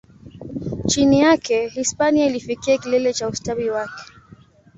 [0.87, 4.03] Chini yake, Hispania ilifikia kilele cha ustawi wake.